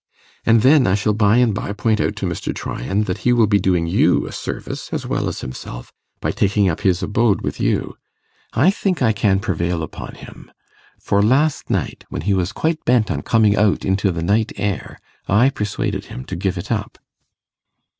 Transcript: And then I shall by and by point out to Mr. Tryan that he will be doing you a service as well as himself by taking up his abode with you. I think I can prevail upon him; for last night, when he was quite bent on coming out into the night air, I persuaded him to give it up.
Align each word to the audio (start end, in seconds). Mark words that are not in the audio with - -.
And 0.47 0.63
then 0.63 0.87
I 0.87 0.95
shall 0.95 1.13
by 1.13 1.37
and 1.37 1.53
by 1.53 1.73
point 1.73 2.01
out 2.01 2.15
to 2.15 2.25
Mr. 2.25 2.55
Tryan 2.55 3.03
that 3.03 3.19
he 3.19 3.31
will 3.31 3.45
be 3.45 3.59
doing 3.59 3.85
you 3.85 4.25
a 4.25 4.31
service 4.31 4.91
as 4.91 5.05
well 5.05 5.27
as 5.27 5.41
himself 5.41 5.93
by 6.19 6.31
taking 6.31 6.67
up 6.67 6.79
his 6.81 7.03
abode 7.03 7.41
with 7.41 7.59
you. 7.59 7.95
I 8.53 8.71
think 8.71 9.03
I 9.03 9.13
can 9.13 9.37
prevail 9.39 9.83
upon 9.83 10.15
him; 10.15 10.51
for 10.99 11.21
last 11.21 11.69
night, 11.69 12.03
when 12.09 12.23
he 12.23 12.33
was 12.33 12.51
quite 12.51 12.83
bent 12.83 13.11
on 13.11 13.21
coming 13.21 13.55
out 13.55 13.85
into 13.85 14.11
the 14.11 14.23
night 14.23 14.51
air, 14.55 14.99
I 15.27 15.51
persuaded 15.51 16.05
him 16.05 16.25
to 16.25 16.35
give 16.35 16.57
it 16.57 16.71
up. 16.71 16.97